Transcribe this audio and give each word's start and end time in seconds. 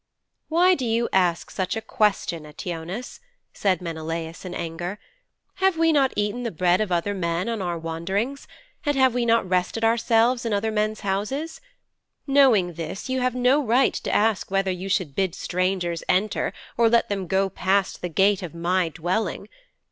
'Why 0.49 0.73
do 0.73 0.83
you 0.83 1.07
ask 1.13 1.51
such 1.51 1.75
a 1.75 1.79
question, 1.79 2.43
Eteoneus?' 2.43 3.19
said 3.53 3.83
Menelaus 3.83 4.43
in 4.45 4.55
anger. 4.55 4.97
'Have 5.57 5.77
we 5.77 5.91
not 5.91 6.11
eaten 6.15 6.41
the 6.41 6.49
bread 6.49 6.81
of 6.81 6.91
other 6.91 7.13
men 7.13 7.47
on 7.47 7.61
our 7.61 7.77
wanderings, 7.77 8.47
and 8.83 8.95
have 8.97 9.13
we 9.13 9.27
not 9.27 9.47
rested 9.47 9.83
ourselves 9.83 10.43
in 10.43 10.53
other 10.53 10.71
men's 10.71 11.01
houses? 11.01 11.61
Knowing 12.25 12.73
this 12.73 13.09
you 13.09 13.19
have 13.19 13.35
no 13.35 13.63
right 13.63 13.93
to 13.93 14.09
ask 14.11 14.49
whether 14.49 14.71
you 14.71 14.89
should 14.89 15.13
bid 15.13 15.35
strangers 15.35 16.01
enter 16.09 16.51
or 16.77 16.89
let 16.89 17.07
them 17.07 17.27
go 17.27 17.47
past 17.47 18.01
the 18.01 18.09
gate 18.09 18.41
of 18.41 18.55
my 18.55 18.89
dwelling. 18.89 19.47